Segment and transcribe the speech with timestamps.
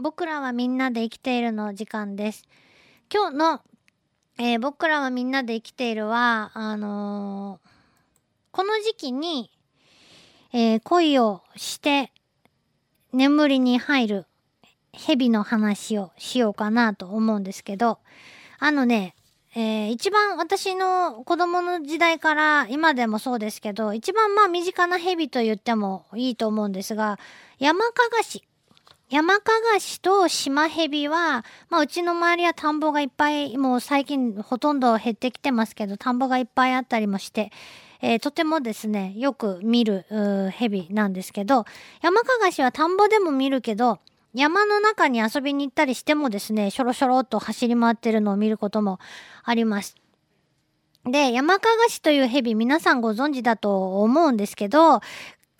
[0.00, 2.48] 僕らはみんなで生きているの時間です。
[3.12, 3.60] 今日の、
[4.38, 7.68] えー僕らはみんなで生きているは、あのー
[8.50, 9.50] この時期に、
[10.54, 12.12] えー恋をして
[13.12, 14.26] 眠りに入る
[14.92, 17.98] 蛇の話をしようかなと思うんですけど、
[18.58, 19.14] あのね、
[19.54, 27.18] えー一番私の子供の時代から今でもそうですけど、一番まあ身近な蛇と言ってもいいと思うんですが、
[27.58, 28.44] 山かがし。
[29.10, 37.50] 山かがしと島蛇は、まあうちの周りは田んぼがいっぱい、もう最近ほとんど減ってきてますけど、田んぼがいっぱいあったりもして、
[38.02, 41.64] えーとてもですね、よく見るうー蛇なんですけど、
[42.02, 43.98] 山かがしは田んぼでも見るけど、
[44.32, 49.00] 山の中に遊びに行ったりしてもですね、しょろしょろっと走り回ってるのを見ることも
[49.42, 49.96] あります。
[51.04, 55.00] で、山かがしという蛇皆さんご存知だと思うんですけど、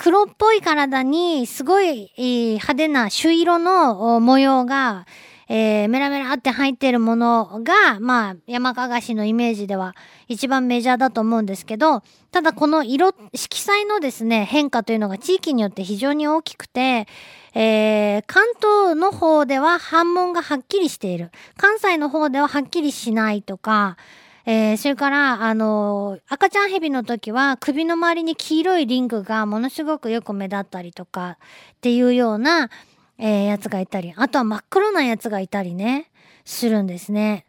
[0.03, 5.07] 黒っぽい体にすごい派手な朱色の模様が、
[5.47, 9.95] えーメラメラって入ってるものが、まあ、山かがしのイメージでは
[10.27, 17.07] 一番メジャーだと思うんですけど、ただこの色、色彩のですね、変化というのが地域によって非常に大きくて、
[17.55, 21.31] えー関東の方では反問がはっきりしている。
[21.59, 23.99] 関西の方でははっきりしないとか、
[24.47, 31.39] えーそれから、あのー赤ちゃんヘビの時は首の周りに黄色いリングがものすごくよく目立ったりとか
[31.75, 32.71] っていうような、
[33.19, 36.11] えーやつがいたり、あとは真っ黒なやつがいたりね、
[36.45, 37.45] するんですね。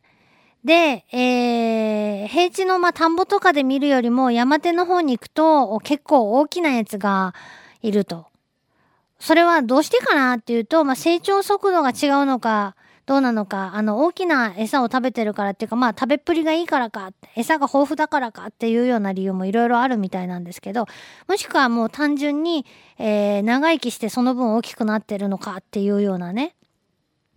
[0.64, 7.34] で、えー平地の、ま、田んぼとかで見るよりも山手の方に行くと結構大きなやつが
[7.82, 8.28] いると。
[9.20, 20.88] それはどうしてかなっていうと、まあ、成長速度が違うのか、どうなのか、あの、大きな餌を食べてるからっていうか、まあ、食べっぷりがいいからか、餌が豊富だからかっていうような理由もいろいろあるみたいなんですけど、
[21.28, 22.66] もしくはもう単純に、
[23.00, 26.56] えー長生きしてその分大きくなってるのかっていうようなね、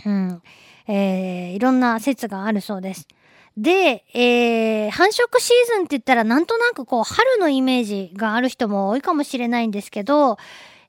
[0.04, 0.42] うん、
[0.86, 3.08] えーいろんな説があるそうです。
[3.56, 10.36] で、えー繁殖シーズンって言ったらなんとなくこう春のイメージがある人も多いかもしれないんですけど、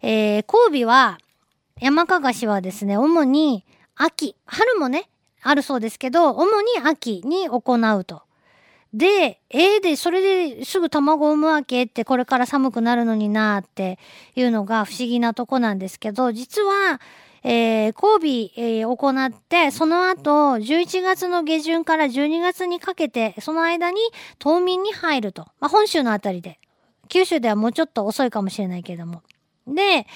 [0.01, 1.17] えー交尾は、
[1.79, 5.09] 山かがしはですね、主に秋、春もね、
[5.41, 8.23] あるそうですけど、主に秋に行うと。
[8.93, 13.99] で、えー、で、それですぐ卵を産むわけって、これから寒くなるのになーって
[14.35, 17.01] いうのが不思議なとこなんですけど、実は、
[17.43, 23.97] えー、交尾、えー行って、その後、11月の下旬から12月にかけて、その間に
[24.39, 25.43] 冬眠に入ると。
[25.59, 26.59] まあ、本州のあたりで。
[27.07, 29.21] 九州ではもうちょっと遅いかもしれないけれども。
[29.67, 30.07] で、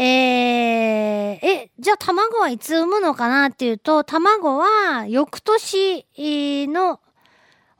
[0.00, 6.06] えー、え、じゃあ卵はいつ産むのかなっていうと、卵は翌年
[6.68, 7.00] の、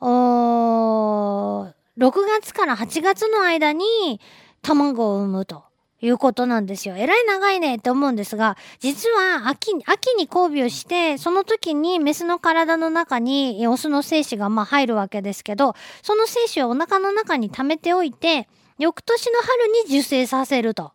[0.01, 4.19] お6月から8月の間に
[4.61, 5.63] 卵を産むと
[6.01, 6.95] いうことなんですよ。
[6.97, 20.91] えらい長いねって思うんですが、実は秋に、秋に交尾をして、その時にメスの体の中にオスの精子がまあ入るわけですけど、その精子をお腹の中に溜めておいて、翌年の春に受精させると。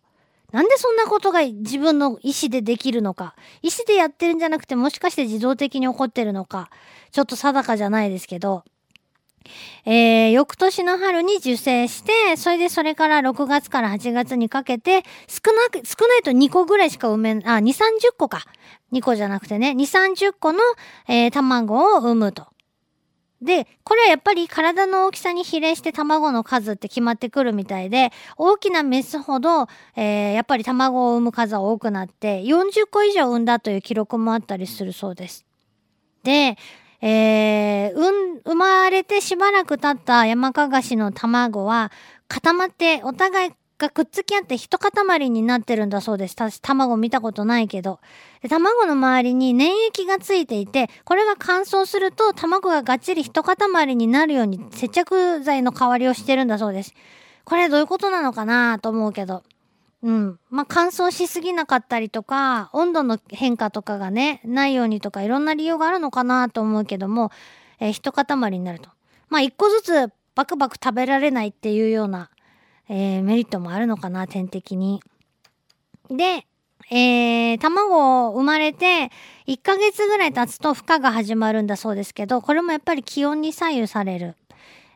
[0.55, 3.35] なんでそんなことが自分の意思でできるのか。
[3.61, 6.71] 意思でやってるんじゃなくて、もしかして自動的に起こってるのか。
[7.11, 8.63] ちょっと定かじゃないですけど。
[9.85, 18.45] えー、翌年の春に受精して、それでそれから6月から8月にかけて、少なく、少ないと2個ぐらいしか産めん、あ、2、30個か。
[18.93, 20.61] 2個じゃなくてね、2、30個の、
[21.09, 22.54] えー卵を産むと。
[23.44, 35.44] で、これはやっぱり体の大きさに比例して卵の数って決まってくるみたいで、大きなメスほど、えーやっぱり卵を産む数は多くなって、40個以上産んだという記録もあったりするそうです。
[36.22, 36.56] で、
[37.00, 41.93] えー、うん、生まれてしばらく経った山かがしの卵は
[42.28, 43.53] 固まってお互い
[43.84, 46.34] がくっつき合って一塊になってるんだそうです。
[46.37, 48.00] 私卵見たことないけど。
[48.49, 56.94] 卵の周りに粘液がついていて、これが乾燥すると卵ががっちり一塊になるように接着剤の代わりをしてるんだそうです。
[57.44, 59.43] これどういうことなのかなと思うけど。
[60.03, 60.39] うん。
[60.50, 67.31] まあ、乾燥しすぎなかったりとか、温度の変化とかがね、ないようにとか、いろんな理由があるのかなと思うけども、
[67.81, 68.91] えー一塊になると。
[69.31, 72.29] まあ、一個ずつバクバク食べられないっていうような、
[72.89, 75.03] えーメリットもあるのかな、天敵に。
[76.11, 76.47] で、
[76.91, 79.11] えー、卵を生まれて、
[79.47, 84.37] 1ヶ月ぐらい経つと孵化が始まるんだそうですけど、これもやっぱり気温に左右される。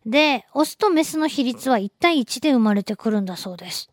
[0.05, 3.91] で、オスとメスの比率は1対1で生まれてくるんだそうです。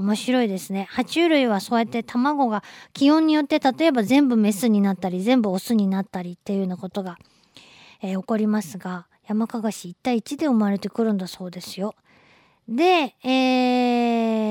[0.00, 0.88] 面白いですね。
[0.90, 2.64] 爬虫類はそうやって卵が
[2.94, 7.18] 気温によって例えば全部メスになったり全部オスになったりっていうようなことが、
[8.02, 11.94] えー起こりますが山かがし1対1で生まれてくるんだそうですよ。
[12.70, 14.50] で、えー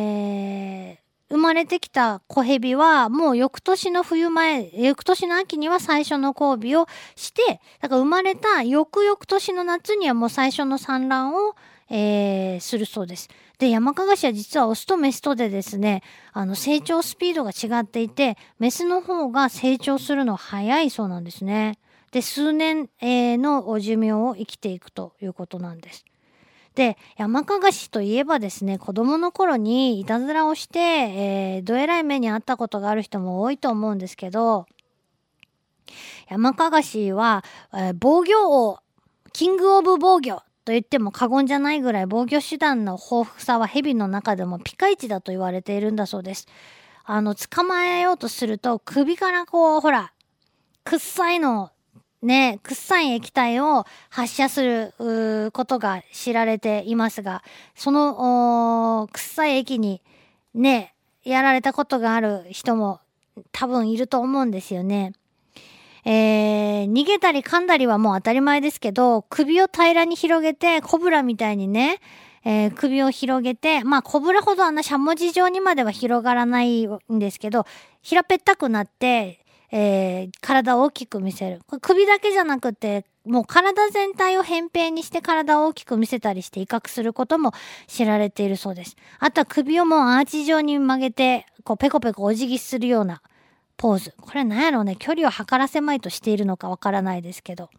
[1.31, 11.55] 生まれてきた子蛇はもう翌年の冬前翌年の秋には最初の交尾をしてだから生まれた翌々年の夏にはもう最初の産卵を、
[11.89, 13.29] えー、するそうです。
[13.59, 16.01] でヤマカガシは実はオスとメスとでですね
[16.33, 21.77] あの成長スピードが違っていてメスの方が成長するの早いそうなんですね。
[22.11, 26.05] で数年、えー、の寿命を生きていくということなんです。
[26.79, 34.65] で山かがしといえばですね子供の頃にいたずらをして、えー、どえらい目にあったことがある人も多いと思うんですけど
[36.29, 37.43] 山かがしは、
[37.73, 38.79] えー、防御王
[39.33, 46.47] キングオブ防御と言っても過言じゃないぐらい防御手段の豊富さは蛇の中でもピカイチだと言われているんだそうです。
[47.03, 50.13] あの捕まえようとすると首からこうほら
[50.85, 51.71] くっさいの
[52.21, 57.43] ね、臭い液体を発射することが知られていますが、
[57.75, 60.01] その臭い液に
[60.53, 60.93] ね、
[61.23, 62.99] やられたことがある人も
[63.51, 65.13] 多分いると思うんですよね。
[66.05, 71.99] えー、逃げたり噛んだりはもう当たり前ですけど、首を平らに広げて、コブラみたいにね、
[72.45, 77.65] えー、首を広げて、まあ、コブラほどあんなしゃもじ状にまでは広がらないんですけど、
[78.01, 81.61] 平ぺったくなって、えー、体を大きく見せる。
[81.67, 87.53] これ首だけじゃなくて、もう体全体を扁平にして体を大きく見せたりして威嚇することも
[87.87, 88.95] 知られているそうです。
[89.19, 93.21] あとは首をもうアーチ状に曲げて、こうペコペコお辞儀するような
[93.77, 94.13] ポーズ。
[94.19, 94.95] これなんやろうね。
[94.97, 97.69] 距離を測らせまいとしているのかわからないですけど。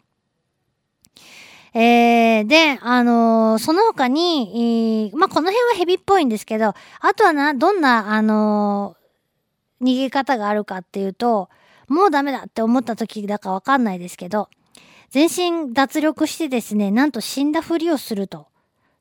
[1.73, 11.49] えー、で、あのー、その他に、えー、まあ、この辺はヘビっぽいんですけど、あとはな、どんな、あのー、逃げ方があるかっていうと、
[11.91, 14.49] もうダメだって思った時だかわかんないですけど、
[15.11, 18.47] 全身脱力してですね、なんと死んだふりをすると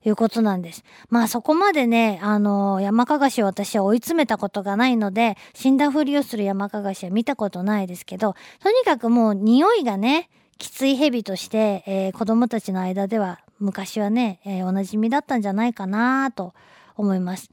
[0.04, 0.84] いうことなんです。
[1.10, 16.54] まあそこまでね、あのー、山かがしを私は追い詰めたことがないので、死んだふりをする山かがしは見たことないですけど、とにかくもう匂いがね、きつい蛇として、えー、子供たちの間では昔はね、えー、おなじみだったんじゃないかなと
[16.96, 17.52] 思います。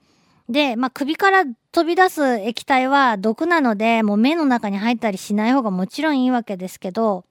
[0.49, 1.45] で、まあ、首から
[1.77, 7.27] 飛び出す液体は毒なので、もう目の中に入ったりしない方がもちろんいいわけですけど、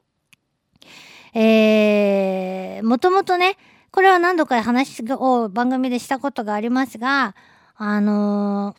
[1.34, 3.58] えー、もともとね、
[3.90, 7.36] これは何度か話を番組でしたことがありますが、
[7.76, 8.76] あの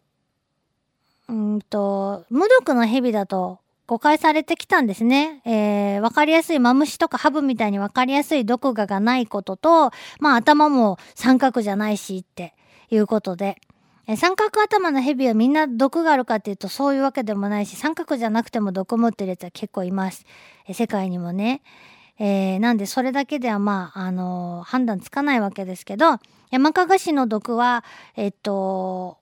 [1.28, 3.58] ー、うんと、無毒の蛇だと
[3.88, 5.42] 誤解されてきたんですね。
[5.44, 9.90] えー、わかりやすいマムシとかハブみたいにわかりやすい毒牙がないことと、
[10.20, 12.54] まあ頭も三角じゃないしって
[12.88, 13.60] いうことで。
[14.14, 20.24] 三角頭のヘビはみんな毒があるかっていうとそういうわけでもないし三角じゃなくても毒持ってるやつは結構います。
[20.72, 21.62] 世界にもね。
[22.18, 26.18] えー、なんでそれだけではまあ、あのー、判断つかないわけですけど
[26.50, 29.18] 山かがしの毒はえっと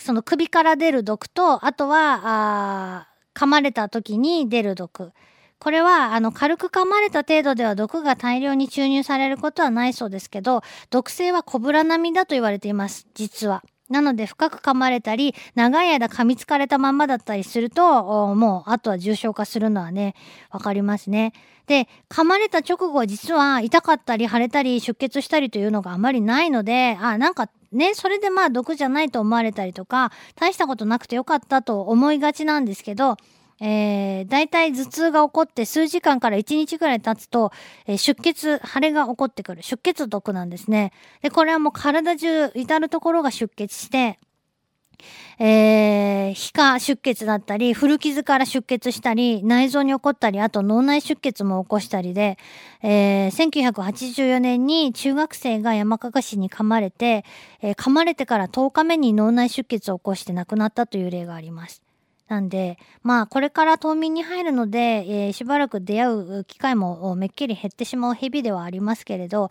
[0.00, 5.12] その首から出る毒とあとはあ噛まれた時に出る毒
[5.60, 13.62] これはあの軽く噛まれた程度では毒が大量に注入されることはないそうですけど毒性はコブラ並みだと言われています実は。
[13.88, 20.14] なので深く噛まれたり長い間噛みつかれたまんまだったりするともうあとは重症化するのはね
[20.50, 21.32] 分かりますね。
[21.66, 33.16] で噛まれた直後は実は痛かったり腫れたり出血したりというのがあまりないのであなんかねそれでまあ毒じゃないと思われたりとか大したことなくてよかったと思いがちなんですけど
[33.60, 37.52] えー、大体頭痛が起こって数時間から1日ぐらい経つと、
[37.86, 39.62] えー、出血、腫れが起こってくる。
[39.62, 40.92] 出血毒なんですね。
[41.22, 44.18] で、これはもう体中、至るところが出血して、
[45.40, 52.38] えー、皮下出血だったり、古傷から出血したり、内臓に起こったり、あと脳内出血も起こしたりで、
[52.82, 57.24] えー、1984年に中学生が山かがしに噛まれて、
[57.62, 61.87] えー、噛まれてから10日目に脳内出血を起こして亡くなったという例があります。
[62.28, 69.50] なんで、まあ、これから冬眠に入るので、えー、しばらく出会う機会もめっきり減ってしまう蛇ではありますけれど、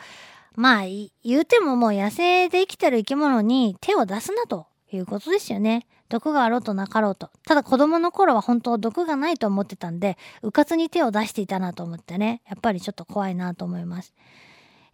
[0.55, 0.84] まあ、
[1.24, 5.88] 言うてももう野生で生きてる生き物に手を出すなということですよね。
[6.10, 7.31] 毒があろうとなかろうと。
[7.46, 14.13] ただ子供の頃は本当毒がないと思ってたんで、うかつに手を出していたなと思ってね、やっぱりちょっと怖いなと思います。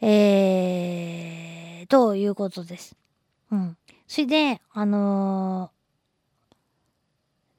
[0.01, 2.95] えー、ということです。
[3.51, 3.77] うん。
[4.07, 5.82] それで、あのー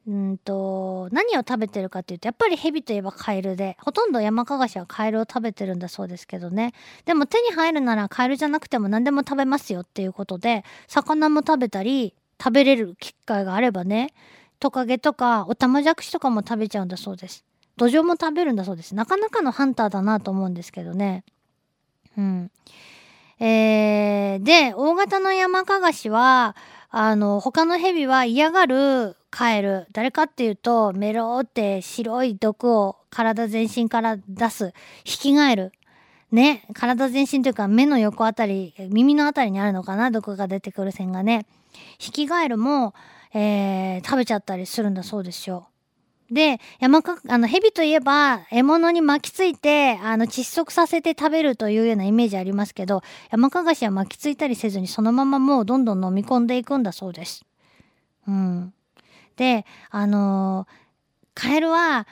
[0.06, 6.74] うんと何を食べてるかっていうとやっぱりヘビといえばカエルでほとんど山かがしはカエルを食べてるんだそうですけどね。
[7.06, 14.12] でも手に入るならカエルじゃなくても何でも食べますよっていうことで魚も食べたり食べれる機会があればね
[14.60, 17.44] トカゲとかオタマジャクシとかも食べちゃうんだそうです。
[17.76, 18.94] 土壌も食べるんだそうです。
[18.94, 21.24] なかなかのハンターだなと思うんですけどね。
[22.16, 22.50] うん。
[23.40, 26.54] えー、で大型の山かがしは
[26.96, 29.88] あの、他のヘビは嫌がるカエル。
[29.90, 34.72] 誰かっていうと、メローって白い毒を体全身から出す、
[35.02, 35.72] ヒキガエル。
[36.30, 41.46] ね、体全身というか目の横あたり、耳のあたりにあるのかな、毒が出てくる線がね。
[41.98, 42.94] ヒキガエルも、
[43.32, 45.66] えー、食べちゃったりするんだそうですよ。
[46.34, 57.44] で、山か、あの、蛇といえば、獲物に巻きついて、あの、窒息させて食べるというようなイメージありますけど、山かがしは巻きついたりせずに、そのままもうどんどん飲み込んでいくんだそうです。
[58.26, 58.74] うん。
[59.36, 62.08] で、あのー、カエルは、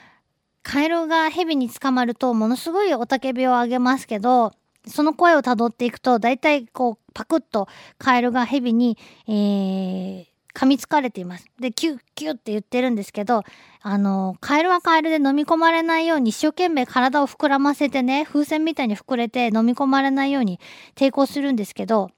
[0.63, 4.53] カエルが蛇に捕まると、ものすごい雄たけびを上げますけど、
[4.87, 11.45] その声をたどっていくと、だいたいこう、パクッとカエルが蛇に、えー、噛みつかれています。
[11.59, 13.43] で、キュッキュッって言ってるんですけど、
[13.81, 20.59] あの、カエルはカエルで飲み込まれないように一生懸命体を膨らませてね、風船みたいに膨れて飲み込まれないように
[20.95, 22.11] 抵抗するんですけど、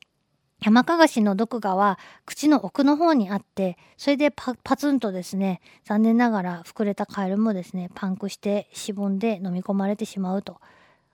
[0.61, 10.59] 山かがしの毒牙は口の奥の方にあって、それでパパツンとですね、残念ながら膨れたカエルもですね、パンクしてしぼんで飲み込まれてしまうと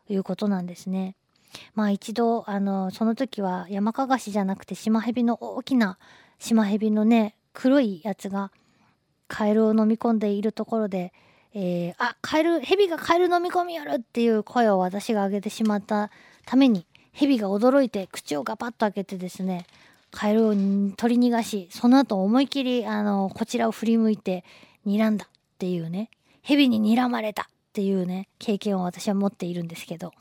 [0.07, 1.15] いうことなんですね。
[1.75, 5.97] まあ一度、あの、その時は山かがしじゃなくてシマヘビの大きな
[6.41, 8.51] シマヘビのね黒いやつが
[9.27, 11.13] カエルを飲み込んでいるところで、
[11.53, 16.09] えー、あカエルヘビがカエル飲み込みやるっていう声を私が上げてしまった
[16.47, 19.67] ためにヘビが驚いて口をガパッと開けてですね
[20.09, 20.49] カエルを
[20.97, 24.43] 取り逃がしその後思い切りあのこちらを振り向いて
[24.87, 25.29] 睨んだっ
[25.59, 26.09] ていうね
[26.41, 30.11] ヘビに睨まれたっていうね経験を私は持っているんですけど。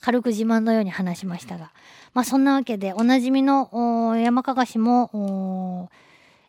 [0.00, 1.72] 軽く自慢のように話しましたが。
[2.14, 5.90] まあそんなわけで、おなじみの山かがしも、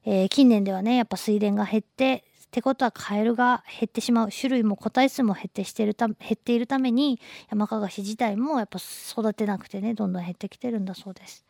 [0.05, 4.29] えー、近年ではね、やっぱ水田が減って、ってことはカエルが減ってしまう。
[4.29, 7.17] 種類も個体数も減ってしてるた減っているために
[7.49, 11.45] 山かがし自体もやっぱ育てなくてねどんどん減ってきてるんだそうです。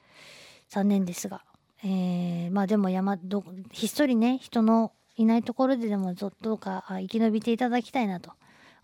[0.69, 1.43] 残念ですが、
[1.83, 8.33] えー、まあでも山どひっそりね人のいないところででもどうか生き延びていただきたいなと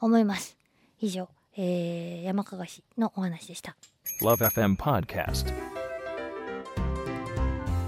[0.01, 0.57] 思います。
[0.99, 1.36] 以上。
[1.57, 3.75] えー、山かがしのお話でした。
[4.21, 5.51] LoveFM Podcast.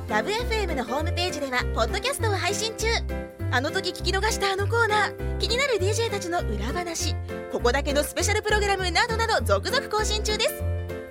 [0.08, 2.88] LoveFM のホームページではポッドキャストを配信中。
[3.52, 7.16] あの時聞き逃したあのコーナー気になる DJ たちの裏話。
[7.52, 10.64] ここだけのスペシャルプログラムなどなど続々更新中です。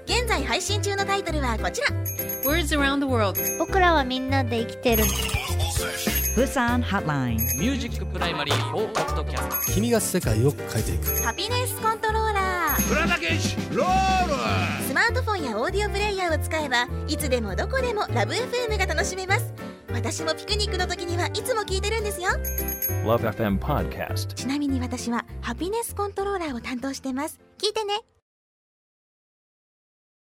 [0.07, 1.88] 現在配信中のタイトルはこちら。
[2.45, 5.05] Words around the world 僕らはみんなで生きてる
[6.38, 7.35] Busan Hotline.
[7.59, 11.21] Music Primary for Podcast 君が世界を変えていく。
[11.25, 14.85] ハピネスコントローラープラダケシロール。
[14.87, 19.52] スマートフォンやオーディオプレイヤーを使えばいつでもどこでもラブ FM が楽しめます。
[19.92, 22.28] 私もピクニックの時にはいつも聞いてるんですよ。
[23.04, 24.33] LoveFM Podcast.
[24.35, 27.40] ちなみに私はハピネスコントローラーを担当してます。
[27.61, 27.95] 聞いてね